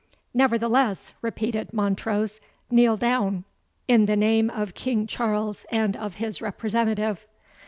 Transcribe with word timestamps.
"Nevertheless," 0.33 1.13
repeated 1.21 1.73
Montrose, 1.73 2.41
"kneel 2.71 2.97
down, 2.97 3.43
in 3.87 4.07
the 4.07 4.15
name 4.15 4.49
of 4.49 4.73
King 4.73 5.05
Charles 5.05 5.63
and 5.69 5.95
of 5.95 6.15
his 6.15 6.41
representative." 6.41 7.27